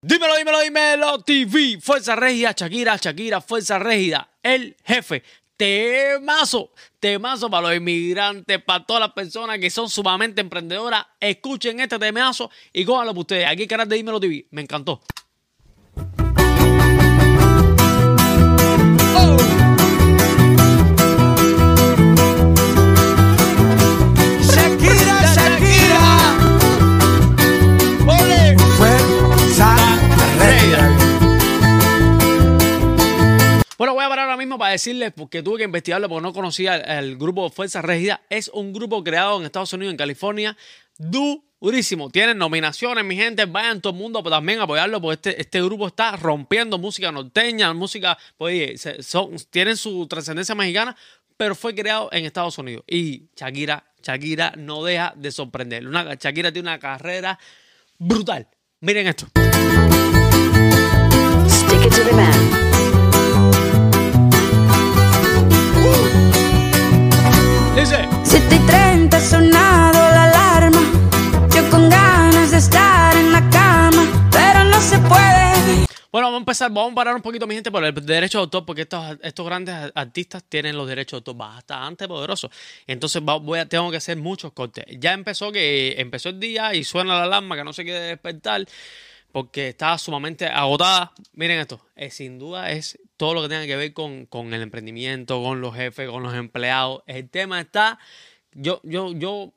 [0.00, 5.24] Dímelo, dímelo, dímelo, TV, Fuerza Regia, Shakira, Shakira, Fuerza Régida, el jefe,
[5.56, 11.04] temazo, temazo para los inmigrantes, para todas las personas que son sumamente emprendedoras.
[11.18, 13.48] Escuchen este temazo y cójanlo por ustedes.
[13.48, 15.02] Aquí canal de Dímelo TV, me encantó.
[34.58, 38.20] Para decirles, porque tuve que investigarlo porque no conocía el, grupo Fuerza Régida.
[38.28, 40.56] Es un grupo creado en Estados Unidos, en California,
[40.98, 42.10] durísimo.
[42.10, 43.46] Tienen nominaciones, mi gente.
[43.46, 47.72] Vayan todo el mundo pues, también apoyarlo, porque este, este grupo está rompiendo música norteña,
[47.72, 48.98] música, pues, oye,
[49.50, 50.96] tienen su trascendencia mexicana,
[51.36, 52.84] pero fue creado en Estados Unidos.
[52.86, 55.84] Y Shakira, Shakira no deja de sorprender.
[55.84, 57.38] Shakira tiene una carrera
[57.98, 58.48] brutal.
[58.80, 59.26] Miren esto.
[61.48, 62.57] Stick it to the man.
[67.78, 68.08] Dice.
[68.24, 70.80] 7 y 30 ha sonado la alarma.
[71.54, 75.86] Yo con ganas de estar en la cama, pero no se puede.
[76.10, 78.42] Bueno, vamos a empezar, vamos a parar un poquito, mi gente, por el derecho de
[78.42, 82.50] autor, porque estos, estos grandes artistas tienen los derechos de autor bastante poderosos.
[82.84, 84.84] Entonces voy a, tengo que hacer muchos cortes.
[84.98, 88.66] Ya empezó que empezó el día y suena la alarma que no se quiere despertar
[89.32, 91.12] porque estaba sumamente agotada.
[91.32, 94.62] Miren esto, eh, sin duda es todo lo que tenga que ver con, con el
[94.62, 97.02] emprendimiento, con los jefes, con los empleados.
[97.06, 97.98] El tema está,
[98.52, 99.52] yo, yo, yo,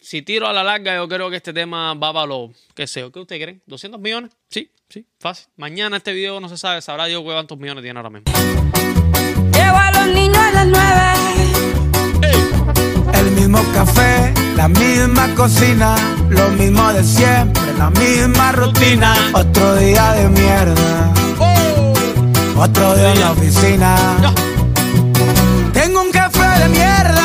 [0.00, 3.00] si tiro a la larga, yo creo que este tema va para los, qué sé
[3.00, 3.62] yo, ¿qué ustedes creen?
[3.68, 4.32] ¿200 millones?
[4.48, 5.48] Sí, sí, fácil.
[5.56, 8.32] Mañana este video no se sabe, sabrá Dios cuántos millones tiene ahora mismo.
[9.52, 11.12] Llevo a los niños a las 9.
[13.14, 15.96] El mismo café, la misma cocina,
[16.28, 19.12] lo mismo de siempre, la misma rutina.
[19.32, 21.12] Otro día de mierda,
[22.56, 23.96] otro día en la oficina.
[24.22, 24.32] No.
[25.72, 27.21] Tengo un café de mierda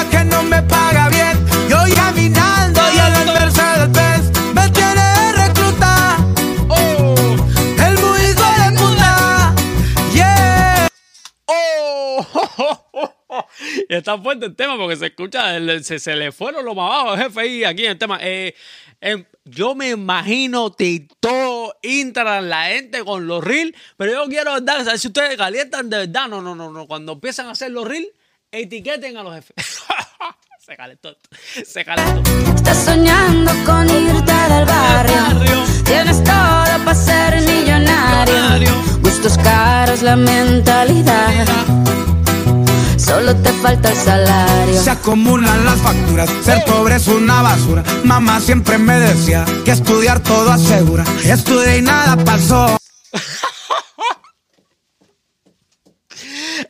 [14.08, 17.64] está fuerte el tema porque se escucha, se, se le fueron los mamados jefe ahí
[17.66, 18.18] aquí en el tema.
[18.22, 18.56] Eh,
[19.44, 24.86] yo me imagino TikTok, Instagram, la gente con los reels, pero yo quiero, ¿verdad?
[24.86, 26.30] saber si ustedes calientan de verdad.
[26.30, 26.88] No, no, no, no.
[26.88, 28.08] Cuando empiezan a hacer los reels,
[28.50, 29.56] etiqueten a los jefes.
[30.66, 31.18] se calentó.
[31.66, 32.32] Se calentó.
[32.56, 35.16] Estás soñando con irte del barrio.
[35.16, 35.66] Barrio.
[35.84, 38.34] Tienes todo para ser millonario.
[38.34, 38.72] Millonario.
[39.02, 41.87] Gustos caros, la mentalidad.
[43.28, 44.82] Solo te falta el salario.
[44.82, 47.84] Se acumulan las facturas, ser pobre es una basura.
[48.06, 51.04] Mamá siempre me decía que estudiar todo asegura.
[51.26, 52.78] Estudié y nada pasó.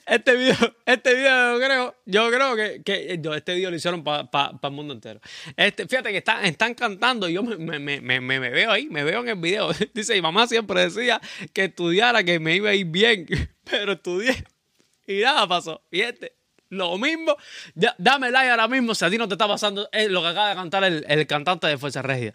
[0.07, 4.03] Este video, este video yo creo, yo creo que, que yo, este video lo hicieron
[4.03, 5.19] para el mundo entero.
[5.55, 8.87] Este, fíjate que están, están cantando y yo me, me, me, me, me veo ahí,
[8.89, 9.69] me veo en el video.
[9.93, 11.21] Dice, mi mamá siempre decía
[11.53, 13.27] que estudiara, que me iba a ir bien,
[13.69, 14.43] pero estudié
[15.07, 15.81] y nada pasó.
[15.89, 16.36] Y este,
[16.69, 17.35] lo mismo,
[17.75, 20.27] ya, dame like ahora mismo si a ti no te está pasando eh, lo que
[20.27, 22.33] acaba de cantar el, el cantante de Fuerza Regia.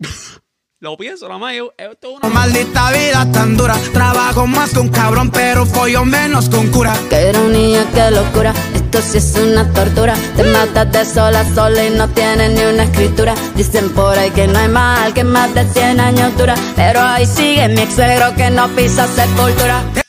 [0.84, 2.28] lo pienso, nada más, esto es una...
[2.28, 3.74] Maldita vida tan dura.
[3.92, 6.94] Trabajo más que un cabrón, pero follo menos con cura.
[7.08, 8.52] Qué ironía, qué locura.
[8.74, 10.14] Esto sí es una tortura.
[10.36, 13.34] Te matas de sola a sola y no tienes ni una escritura.
[13.56, 16.54] Dicen por ahí que no hay mal, que más de 100 años dura.
[16.76, 20.03] Pero ahí sigue mi ex suegro que no pisa sepultura.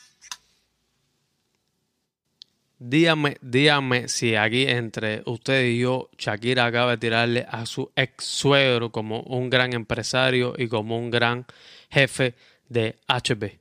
[2.88, 8.24] Dígame, dígame si aquí entre usted y yo, Shakira acaba de tirarle a su ex
[8.24, 11.46] suegro como un gran empresario y como un gran
[11.90, 12.36] jefe
[12.68, 13.58] de HB.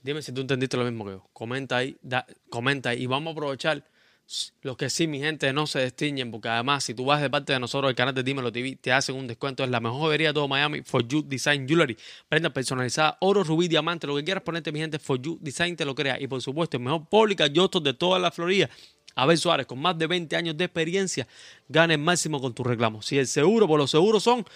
[0.00, 1.28] Dime si tú entendiste lo mismo que yo.
[1.34, 1.98] Comenta ahí,
[2.48, 3.02] comenta ahí.
[3.02, 3.84] Y vamos a aprovechar
[4.62, 7.52] los que sí, mi gente, no se distinguen, porque además, si tú vas de parte
[7.52, 9.64] de nosotros, el canal de Dímelo TV, te hacen un descuento.
[9.64, 11.96] Es la mejor joyería de todo Miami, For You Design Jewelry.
[12.28, 15.84] Prenda personalizada, oro, rubí, diamante, lo que quieras ponerte, mi gente, For You Design te
[15.84, 16.20] lo crea.
[16.20, 18.70] Y por supuesto, el mejor pública, Yostos de toda la Florida.
[19.16, 21.26] Abel Suárez, con más de 20 años de experiencia,
[21.68, 23.06] gana el máximo con tus reclamos.
[23.06, 24.46] Si el seguro, por los seguros son,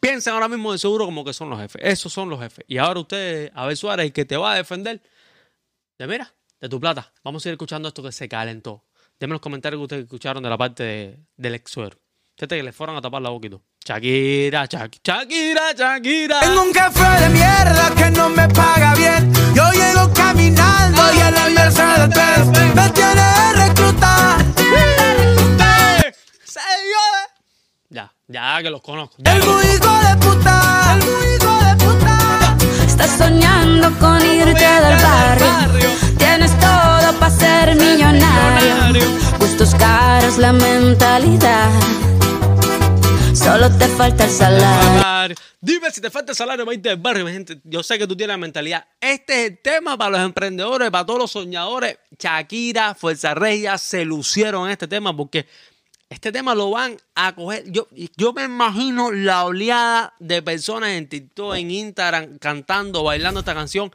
[0.00, 1.82] piensan ahora mismo de seguro como que son los jefes.
[1.84, 2.64] Esos son los jefes.
[2.66, 5.02] Y ahora usted, Abel Suárez, el que te va a defender,
[5.98, 7.12] de mira, de tu plata.
[7.22, 8.84] Vamos a ir escuchando esto que se calentó.
[9.20, 11.98] Denme los comentarios que ustedes escucharon de la parte de- del ex suegro.
[12.38, 13.62] Fíjate que le fueron a tapar la todo.
[13.84, 16.40] Shakira, Shak- Shakira, Shakira.
[16.40, 19.30] Tengo un café de mierda que no me paga bien.
[19.54, 24.38] Yo llego caminando y en el Mercedes Benz me tiene recluta.
[24.56, 26.12] ¡Eh!
[26.44, 27.28] ¡Señores!
[27.90, 29.16] Ya, ya que los conozco.
[29.18, 30.94] ya El hijo de puta.
[30.94, 31.76] El muy hijo de
[33.18, 36.09] soñando con irte del barrio.
[37.68, 39.04] Millonario.
[39.38, 41.70] Gustos caros, la mentalidad.
[43.34, 45.36] Solo te falta el salario.
[45.60, 47.60] Dime si te falta el salario para irte del barrio, gente.
[47.64, 48.86] Yo sé que tú tienes la mentalidad.
[48.98, 51.98] Este es el tema para los emprendedores, para todos los soñadores.
[52.18, 55.46] Shakira, Fuerza Regia se lucieron en este tema porque
[56.08, 57.70] este tema lo van a coger.
[57.70, 63.54] Yo, yo me imagino la oleada de personas en TikTok, en Instagram, cantando, bailando esta
[63.54, 63.92] canción.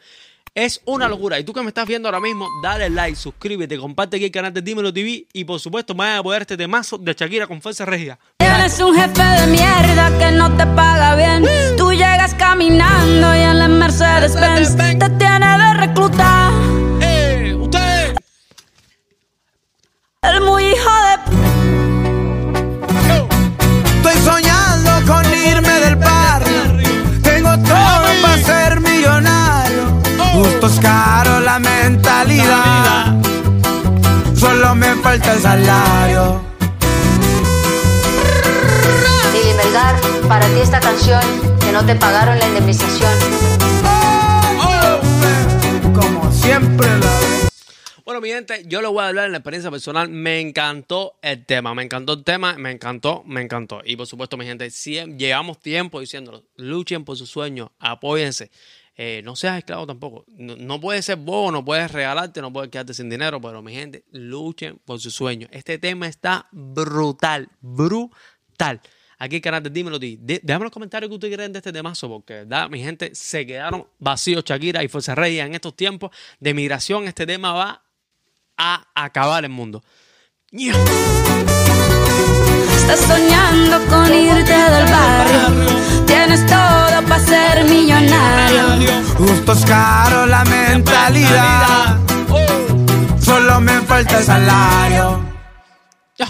[0.56, 1.38] Es una locura.
[1.38, 4.54] Y tú que me estás viendo ahora mismo, dale like, suscríbete, comparte aquí el canal
[4.54, 7.62] de Dímelo TV y por supuesto me vayan a poder este temazo de Shakira con
[7.62, 8.18] Fuerza Regia.
[8.38, 11.44] Tienes un jefe de mierda que no te paga bien.
[11.76, 16.85] Tú llegas caminando y en la Mercedes Benz te tiene de reclutar.
[35.24, 36.42] El salario.
[39.34, 39.96] Lili Melgar,
[40.28, 41.22] para ti esta canción
[41.62, 43.12] que no te pagaron la indemnización.
[45.94, 47.20] Como siempre la.
[48.04, 50.10] Bueno, mi gente, yo les voy a hablar en la experiencia personal.
[50.10, 53.82] Me encantó el tema, me encantó el tema, me encantó, me encantó.
[53.86, 56.44] Y por supuesto, mi gente, siem- llevamos tiempo diciéndolo.
[56.58, 58.52] Luchen por sus sueños, apóyense.
[58.98, 60.24] Eh, no seas esclavo tampoco.
[60.38, 63.74] No, no puedes ser bobo, no puedes regalarte, no puedes quedarte sin dinero, pero mi
[63.74, 65.50] gente, luchen por sus sueños.
[65.52, 68.80] Este tema está brutal, brutal.
[69.18, 69.98] Aquí canal de Dímelo.
[70.00, 72.70] De- Déjame en los comentarios que ustedes creen de este temazo, porque ¿verdad?
[72.70, 77.06] mi gente se quedaron vacíos Shakira y Fuerza Reyes en estos tiempos de migración.
[77.08, 77.82] Este tema va
[78.58, 79.84] a acabar el mundo.
[82.76, 86.06] Estás soñando con irte del barrio.
[86.06, 86.75] Tienes todo
[87.16, 89.04] para ser millonario.
[89.18, 92.00] Gustos caros, la mentalidad.
[93.22, 95.26] Solo me falta el salario.
[96.18, 96.28] Ya.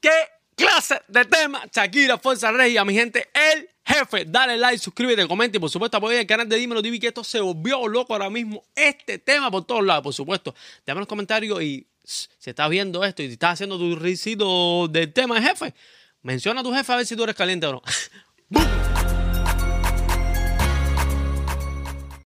[0.00, 0.10] ¿Qué
[0.54, 1.62] clase de tema?
[1.72, 4.24] Shakira, Fuerza Regia, mi gente, el jefe.
[4.26, 7.24] Dale like, suscríbete, comenta y por supuesto apoya el canal de Dímelo TV que esto
[7.24, 8.62] se volvió loco ahora mismo.
[8.74, 10.54] Este tema por todos lados, por supuesto.
[10.86, 14.88] Déjame en los comentarios y si estás viendo esto y te estás haciendo tu risito
[14.88, 15.74] del tema, jefe,
[16.22, 17.82] menciona a tu jefe a ver si tú eres caliente o no.
[18.48, 19.21] ¡Bum!